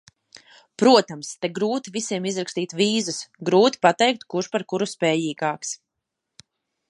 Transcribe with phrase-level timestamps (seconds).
[0.83, 5.77] Protams, te grūti visiem izrakstīt vīzas, grūti pateikt, kurš par kuru spējīgāks.